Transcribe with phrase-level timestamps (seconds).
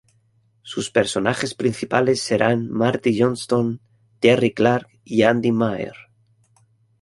[0.63, 3.77] Sus personajes principales serán Marty Johnstone,
[4.19, 5.93] Terry Clark y Andy Maher.